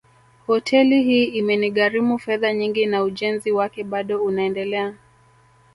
Hoteli 0.47 1.03
hii 1.03 1.23
imenigharimu 1.25 2.19
fedha 2.19 2.53
nyingi 2.53 2.85
na 2.85 3.03
ujenzi 3.03 3.51
wake 3.51 3.83
bado 3.83 4.23
unaendelea 4.23 4.93